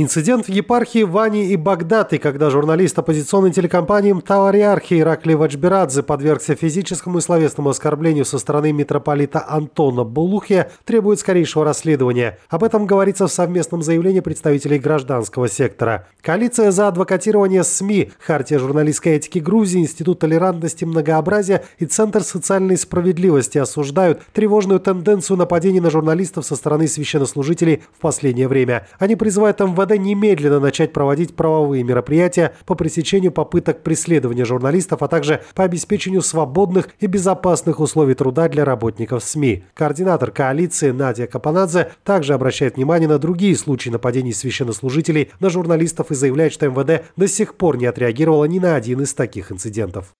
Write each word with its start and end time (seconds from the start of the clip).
Инцидент 0.00 0.46
в 0.46 0.48
епархии 0.48 1.02
Вани 1.02 1.46
и 1.46 1.56
Багдаты, 1.56 2.18
когда 2.18 2.50
журналист 2.50 2.96
оппозиционной 3.00 3.50
телекомпании 3.50 4.12
Тавариархи 4.12 5.00
Иракли 5.00 5.34
Вачбирадзе 5.34 6.04
подвергся 6.04 6.54
физическому 6.54 7.18
и 7.18 7.20
словесному 7.20 7.70
оскорблению 7.70 8.24
со 8.24 8.38
стороны 8.38 8.70
митрополита 8.70 9.44
Антона 9.48 10.04
Булухия, 10.04 10.70
требует 10.84 11.18
скорейшего 11.18 11.64
расследования. 11.64 12.38
Об 12.48 12.62
этом 12.62 12.86
говорится 12.86 13.26
в 13.26 13.32
совместном 13.32 13.82
заявлении 13.82 14.20
представителей 14.20 14.78
гражданского 14.78 15.48
сектора. 15.48 16.06
Коалиция 16.22 16.70
за 16.70 16.86
адвокатирование 16.86 17.64
СМИ, 17.64 18.12
Хартия 18.24 18.60
журналистской 18.60 19.14
этики 19.14 19.40
Грузии, 19.40 19.80
Институт 19.80 20.20
толерантности 20.20 20.84
и 20.84 20.86
многообразия 20.86 21.64
и 21.80 21.86
Центр 21.86 22.22
социальной 22.22 22.76
справедливости 22.76 23.58
осуждают 23.58 24.20
тревожную 24.32 24.78
тенденцию 24.78 25.38
нападений 25.38 25.80
на 25.80 25.90
журналистов 25.90 26.46
со 26.46 26.54
стороны 26.54 26.86
священнослужителей 26.86 27.82
в 27.96 28.00
последнее 28.00 28.46
время. 28.46 28.86
Они 29.00 29.16
призывают 29.16 29.58
МВД 29.58 29.87
надо 29.88 29.96
немедленно 29.96 30.60
начать 30.60 30.92
проводить 30.92 31.34
правовые 31.34 31.82
мероприятия 31.82 32.52
по 32.66 32.74
пресечению 32.74 33.32
попыток 33.32 33.82
преследования 33.82 34.44
журналистов, 34.44 35.02
а 35.02 35.08
также 35.08 35.40
по 35.54 35.64
обеспечению 35.64 36.20
свободных 36.20 36.90
и 37.00 37.06
безопасных 37.06 37.80
условий 37.80 38.12
труда 38.12 38.50
для 38.50 38.66
работников 38.66 39.24
СМИ. 39.24 39.64
Координатор 39.72 40.30
коалиции 40.30 40.90
Надя 40.90 41.26
Капанадзе 41.26 41.92
также 42.04 42.34
обращает 42.34 42.76
внимание 42.76 43.08
на 43.08 43.18
другие 43.18 43.56
случаи 43.56 43.88
нападений 43.88 44.34
священнослужителей 44.34 45.30
на 45.40 45.48
журналистов 45.48 46.10
и 46.10 46.14
заявляет, 46.14 46.52
что 46.52 46.68
МВД 46.68 47.06
до 47.16 47.26
сих 47.26 47.54
пор 47.54 47.78
не 47.78 47.86
отреагировала 47.86 48.44
ни 48.44 48.58
на 48.58 48.74
один 48.74 49.00
из 49.00 49.14
таких 49.14 49.50
инцидентов. 49.50 50.12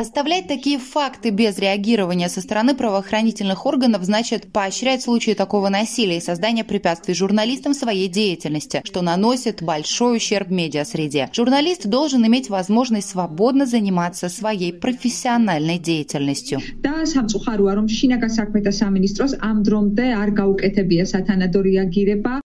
Оставлять 0.00 0.46
такие 0.46 0.78
факты 0.78 1.30
без 1.30 1.58
реагирования 1.58 2.28
со 2.28 2.40
стороны 2.40 2.76
правоохранительных 2.76 3.66
органов 3.66 4.04
значит 4.04 4.52
поощрять 4.52 5.02
случаи 5.02 5.32
такого 5.32 5.68
насилия 5.68 6.20
создания 6.28 6.62
препятствий 6.62 7.14
журналистам 7.14 7.72
в 7.72 7.76
своей 7.76 8.06
деятельности, 8.06 8.82
что 8.84 9.00
наносит 9.00 9.62
большой 9.62 10.18
ущерб 10.18 10.50
медиасреде. 10.50 11.30
Журналист 11.32 11.86
должен 11.86 12.26
иметь 12.26 12.50
возможность 12.50 13.08
свободно 13.08 13.64
заниматься 13.64 14.28
своей 14.28 14.74
профессиональной 14.74 15.78
деятельностью. 15.78 16.60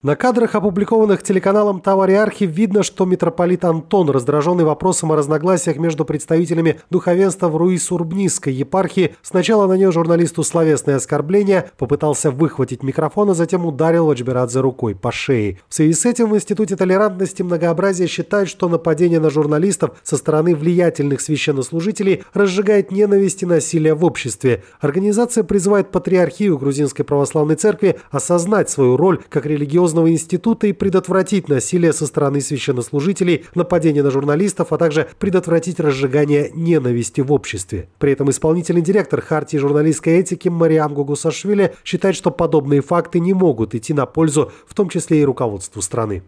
На 0.03 0.15
кадрах, 0.15 0.53
опубликованных 0.53 1.23
телеканалом 1.23 1.81
Тавариархи, 1.81 2.43
видно, 2.43 2.83
что 2.83 3.05
митрополит 3.05 3.65
Антон, 3.65 4.09
раздраженный 4.09 4.63
вопросом 4.63 5.11
о 5.11 5.15
разногласиях 5.15 5.77
между 5.77 6.05
представителями 6.05 6.79
духовенства 6.89 7.47
в 7.47 7.57
Руис-Урбнисской 7.57 8.53
епархии, 8.53 9.15
сначала 9.23 9.65
нанес 9.67 9.91
журналисту 9.91 10.43
словесное 10.43 10.97
оскорбление, 10.97 11.71
попытался 11.77 12.29
выхватить 12.29 12.83
микрофон, 12.83 13.31
а 13.31 13.33
затем 13.33 13.65
ударил 13.65 14.05
Вачберадзе 14.05 14.59
рукой 14.59 14.93
по 14.93 15.11
шее. 15.11 15.59
В 15.67 15.73
связи 15.73 15.93
с 15.93 16.05
этим 16.05 16.29
в 16.29 16.35
Институте 16.35 16.75
толерантности 16.75 17.41
многообразия 17.41 18.07
считают, 18.07 18.49
что 18.49 18.69
нападение 18.69 19.19
на 19.19 19.29
журналистов 19.31 19.97
со 20.03 20.17
стороны 20.17 20.55
влиятельных 20.55 21.21
священнослужителей 21.21 22.23
разжигает 22.33 22.91
ненависть 22.91 23.41
и 23.41 23.47
насилие 23.47 23.95
в 23.95 24.05
обществе. 24.05 24.42
Организация 24.80 25.44
призывает 25.44 25.91
патриархию 25.91 26.58
Грузинской 26.58 27.05
Православной 27.05 27.55
Церкви 27.55 27.97
осознать 28.11 28.69
свою 28.69 28.97
роль 28.97 29.19
как 29.30 29.45
религиозного 29.45 30.11
института 30.11 30.67
и 30.67 30.73
предотвратить 30.73 31.49
насилие 31.49 31.94
со 31.94 32.05
стороны 32.05 32.41
священнослужителей, 32.41 33.45
нападение 33.55 34.03
на 34.03 34.11
журналистов, 34.11 34.73
а 34.73 34.77
также 34.77 35.08
предотвратить 35.19 35.80
разжигание 35.80 36.52
ненависти 36.53 37.21
в 37.21 37.31
обществе. 37.31 37.89
При 37.99 38.11
этом 38.11 38.30
исполнительный 38.30 38.81
директор 38.81 39.21
Хартии 39.21 39.58
журналистской 39.58 40.19
этики 40.19 40.49
Мариам 40.49 40.94
Гугусашвили 40.94 41.73
считает, 41.83 42.16
что 42.16 42.31
подобные 42.31 42.81
факты 42.81 43.19
не 43.19 43.33
могут 43.33 43.64
могут 43.64 43.75
идти 43.75 43.94
на 43.94 44.05
пользу, 44.05 44.52
в 44.67 44.73
том 44.73 44.89
числе 44.89 45.21
и 45.21 45.25
руководству 45.25 45.81
страны. 45.81 46.23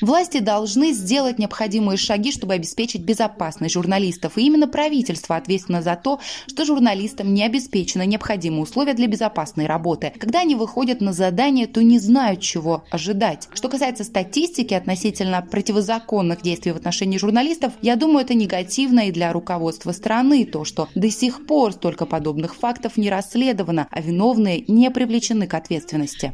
Власти 0.00 0.40
должны 0.40 0.92
сделать 0.92 1.38
необходимые 1.38 1.96
шаги, 2.02 2.32
чтобы 2.32 2.54
обеспечить 2.54 3.02
безопасность 3.02 3.74
журналистов. 3.74 4.36
И 4.36 4.42
именно 4.42 4.68
правительство 4.68 5.36
ответственно 5.36 5.82
за 5.82 5.96
то, 5.96 6.20
что 6.46 6.64
журналистам 6.64 7.32
не 7.32 7.44
обеспечены 7.44 8.06
необходимые 8.06 8.62
условия 8.62 8.94
для 8.94 9.06
безопасной 9.06 9.66
работы. 9.66 10.12
Когда 10.18 10.40
они 10.40 10.54
выходят 10.54 11.00
на 11.00 11.12
задание, 11.12 11.66
то 11.66 11.82
не 11.82 11.98
знают, 11.98 12.40
чего 12.40 12.84
ожидать. 12.90 13.48
Что 13.52 13.68
касается 13.68 14.04
статистики 14.04 14.74
относительно 14.74 15.42
противозаконных 15.42 16.42
действий 16.42 16.72
в 16.72 16.76
отношении 16.76 17.18
журналистов, 17.18 17.72
я 17.82 17.96
думаю, 17.96 18.24
это 18.24 18.34
негативно 18.34 19.08
и 19.08 19.12
для 19.12 19.32
руководства 19.32 19.92
страны, 19.92 20.44
то, 20.44 20.64
что 20.64 20.88
до 20.94 21.10
сих 21.10 21.46
пор 21.46 21.72
столько 21.72 22.06
подобных 22.06 22.54
фактов 22.54 22.96
не 22.96 23.10
расследовано, 23.10 23.86
а 23.90 24.00
виновные 24.00 24.64
не 24.68 24.90
привлечены 24.90 25.46
к 25.46 25.54
ответственности. 25.54 26.32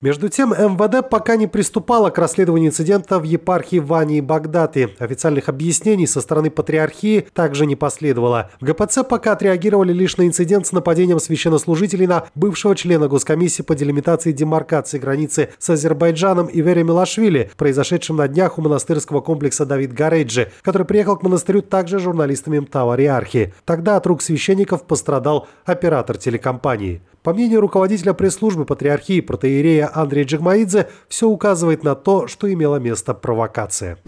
Между 0.00 0.28
тем, 0.28 0.50
МВД 0.50 1.08
пока 1.08 1.36
не 1.36 1.46
приступало 1.46 2.10
к 2.10 2.18
расследованию 2.18 2.70
инцидента 2.70 3.18
в 3.18 3.24
епархии 3.24 3.78
Вани 3.78 4.18
и 4.18 4.20
Багдаты. 4.20 4.90
Официальных 4.98 5.48
объяснений 5.48 6.06
со 6.06 6.20
стороны 6.20 6.50
патриархии 6.50 7.26
также 7.32 7.66
не 7.66 7.76
последовало. 7.76 8.50
В 8.60 8.64
ГПЦ 8.64 9.00
пока 9.08 9.32
отреагировали 9.32 9.92
лишь 9.92 10.16
на 10.16 10.26
инцидент 10.26 10.66
с 10.66 10.72
нападением 10.72 11.20
священнослужителей 11.20 12.06
на 12.06 12.26
бывшего 12.34 12.74
члена 12.74 13.08
Госкомиссии 13.08 13.62
по 13.62 13.74
делимитации 13.74 14.30
и 14.30 14.32
демаркации 14.32 14.98
границы 14.98 15.50
с 15.58 15.70
Азербайджаном 15.70 16.48
Ивери 16.52 16.82
Милашвили, 16.82 17.50
произошедшем 17.56 18.16
на 18.16 18.28
днях 18.28 18.58
у 18.58 18.62
монастырского 18.62 19.20
комплекса 19.20 19.66
Давид 19.66 19.92
Гарейджи, 19.92 20.50
который 20.62 20.86
приехал 20.86 21.16
к 21.16 21.22
монастырю 21.22 21.62
также 21.62 21.98
журналистами 21.98 22.58
МТАВа 22.58 22.96
Риархи. 22.96 23.54
Тогда 23.64 23.96
от 23.96 24.06
рук 24.06 24.22
священников 24.22 24.84
пострадал 24.84 25.48
оператор 25.64 26.16
телекомпании. 26.16 27.02
По 27.26 27.34
мнению 27.34 27.60
руководителя 27.60 28.12
пресс-службы 28.12 28.64
патриархии 28.64 29.20
протеерея 29.20 29.90
Андрея 29.92 30.24
Джигмаидзе, 30.24 30.88
все 31.08 31.26
указывает 31.26 31.82
на 31.82 31.96
то, 31.96 32.28
что 32.28 32.52
имела 32.52 32.76
место 32.76 33.14
провокация. 33.14 33.98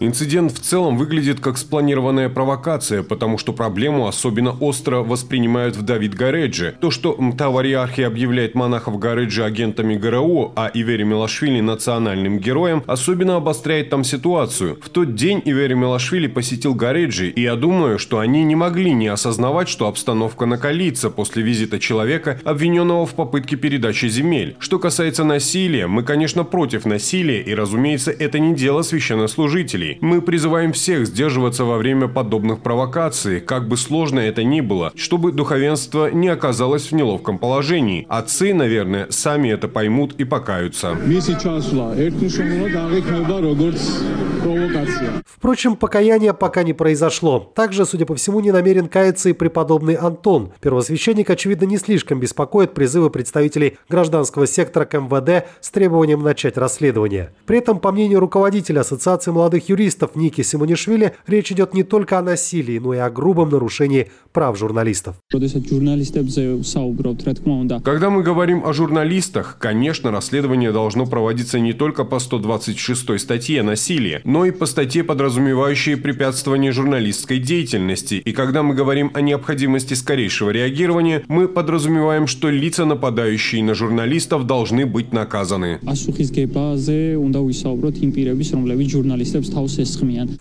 Инцидент 0.00 0.50
в 0.50 0.58
целом 0.58 0.98
выглядит 0.98 1.38
как 1.38 1.56
спланированная 1.56 2.30
провокация, 2.30 3.04
потому 3.04 3.38
что 3.38 3.52
проблему 3.52 4.08
особенно 4.08 4.50
остро 4.58 5.04
воспринимают 5.04 5.76
в 5.76 5.82
Давид 5.82 6.16
Гареджи. 6.16 6.74
То, 6.80 6.90
что 6.90 7.14
Мтавариархи 7.16 8.00
объявляет 8.00 8.56
монахов 8.56 8.98
Гареджи 8.98 9.44
агентами 9.44 9.94
ГРУ, 9.94 10.54
а 10.56 10.68
Ивери 10.74 11.04
Милашвили 11.04 11.60
национальным 11.60 12.40
героем, 12.40 12.82
особенно 12.88 13.36
обостряет 13.36 13.88
там 13.88 14.02
ситуацию. 14.02 14.80
В 14.82 14.88
тот 14.88 15.14
день 15.14 15.40
Ивери 15.44 15.74
Милашвили 15.74 16.26
посетил 16.26 16.74
Гареджи, 16.74 17.28
и 17.28 17.42
я 17.42 17.54
думаю, 17.54 18.00
что 18.00 18.18
они 18.18 18.42
не 18.42 18.56
могли 18.56 18.92
не 18.92 19.06
осознавать, 19.06 19.68
что 19.68 19.86
обстановка 19.86 20.44
накалится 20.44 21.08
после 21.20 21.42
визита 21.42 21.78
человека, 21.78 22.40
обвиненного 22.44 23.04
в 23.04 23.12
попытке 23.12 23.56
передачи 23.56 24.06
земель. 24.08 24.56
Что 24.58 24.78
касается 24.78 25.22
насилия, 25.22 25.86
мы, 25.86 26.02
конечно, 26.02 26.44
против 26.44 26.86
насилия, 26.86 27.42
и, 27.42 27.54
разумеется, 27.54 28.10
это 28.10 28.38
не 28.38 28.54
дело 28.54 28.80
священнослужителей. 28.80 29.98
Мы 30.00 30.22
призываем 30.22 30.72
всех 30.72 31.06
сдерживаться 31.06 31.66
во 31.66 31.76
время 31.76 32.08
подобных 32.08 32.62
провокаций, 32.62 33.40
как 33.40 33.68
бы 33.68 33.76
сложно 33.76 34.20
это 34.20 34.42
ни 34.44 34.62
было, 34.62 34.92
чтобы 34.96 35.30
духовенство 35.30 36.10
не 36.10 36.28
оказалось 36.28 36.90
в 36.90 36.92
неловком 36.92 37.36
положении. 37.36 38.06
Отцы, 38.08 38.54
наверное, 38.54 39.08
сами 39.10 39.50
это 39.50 39.68
поймут 39.68 40.14
и 40.16 40.24
покаются. 40.24 40.96
Впрочем, 45.26 45.76
покаяния 45.76 46.32
пока 46.32 46.62
не 46.62 46.72
произошло. 46.72 47.52
Также, 47.54 47.84
судя 47.84 48.06
по 48.06 48.14
всему, 48.14 48.40
не 48.40 48.52
намерен 48.52 48.88
каяться 48.88 49.28
и 49.28 49.34
преподобный 49.34 49.94
Антон. 49.94 50.52
Первосвященник 50.62 51.09
Священник, 51.10 51.30
очевидно, 51.30 51.64
не 51.64 51.76
слишком 51.76 52.20
беспокоит 52.20 52.72
призывы 52.72 53.10
представителей 53.10 53.78
гражданского 53.88 54.46
сектора 54.46 54.84
к 54.84 54.96
МВД 54.96 55.44
с 55.60 55.70
требованием 55.70 56.22
начать 56.22 56.56
расследование. 56.56 57.32
При 57.46 57.58
этом, 57.58 57.80
по 57.80 57.90
мнению 57.90 58.20
руководителя 58.20 58.82
Ассоциации 58.82 59.32
молодых 59.32 59.68
юристов 59.68 60.14
Ники 60.14 60.42
Симонишвили, 60.42 61.16
речь 61.26 61.50
идет 61.50 61.74
не 61.74 61.82
только 61.82 62.16
о 62.16 62.22
насилии, 62.22 62.78
но 62.78 62.94
и 62.94 62.98
о 62.98 63.10
грубом 63.10 63.50
нарушении 63.50 64.08
прав 64.32 64.56
журналистов. 64.56 65.16
Когда 67.84 68.10
мы 68.10 68.22
говорим 68.22 68.64
о 68.64 68.72
журналистах, 68.72 69.56
конечно, 69.58 70.12
расследование 70.12 70.70
должно 70.70 71.06
проводиться 71.06 71.58
не 71.58 71.72
только 71.72 72.04
по 72.04 72.20
126 72.20 73.18
статье 73.18 73.64
насилия, 73.64 74.20
но 74.22 74.44
и 74.44 74.52
по 74.52 74.66
статье, 74.66 75.02
подразумевающей 75.02 75.96
препятствование 75.96 76.70
журналистской 76.70 77.40
деятельности. 77.40 78.22
И 78.24 78.32
когда 78.32 78.62
мы 78.62 78.76
говорим 78.76 79.10
о 79.14 79.20
необходимости 79.20 79.94
скорейшего 79.94 80.50
реагирования, 80.50 80.99
преследования, 81.00 81.24
мы 81.28 81.48
подразумеваем, 81.48 82.26
что 82.26 82.48
лица, 82.50 82.84
нападающие 82.84 83.62
на 83.62 83.74
журналистов, 83.74 84.46
должны 84.46 84.86
быть 84.86 85.12
наказаны. 85.12 85.78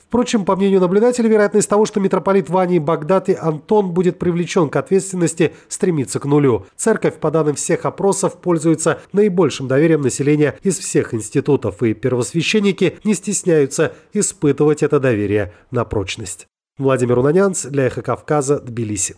Впрочем, 0.08 0.46
по 0.46 0.56
мнению 0.56 0.82
наблюдателей, 0.82 1.30
вероятность 1.30 1.70
того, 1.70 1.86
что 1.86 2.00
митрополит 2.00 2.50
Вани 2.50 2.80
Багдад 2.80 3.30
и 3.30 3.34
Антон 3.34 3.92
будет 3.92 4.20
привлечен 4.20 4.70
к 4.70 4.76
ответственности, 4.76 5.54
стремится 5.68 6.20
к 6.20 6.26
нулю. 6.26 6.66
Церковь, 6.76 7.16
по 7.20 7.32
данным 7.32 7.56
всех 7.56 7.86
опросов, 7.86 8.40
пользуется 8.42 9.00
наибольшим 9.14 9.68
доверием 9.68 10.02
населения 10.02 10.58
из 10.64 10.78
всех 10.80 11.14
институтов, 11.14 11.82
и 11.84 11.94
первосвященники 11.94 12.98
не 13.04 13.14
стесняются 13.14 13.94
испытывать 14.14 14.84
это 14.84 15.00
доверие 15.00 15.54
на 15.72 15.86
прочность. 15.86 16.48
Владимир 16.78 17.20
Унанянц 17.20 17.66
для 17.66 17.88
«Эхо 17.88 18.02
Кавказа», 18.02 18.60
Тбилиси. 18.60 19.16